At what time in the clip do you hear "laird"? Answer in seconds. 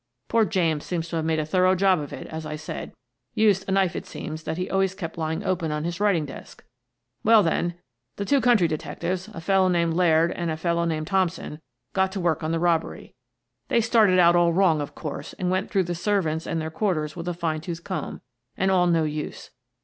9.93-10.31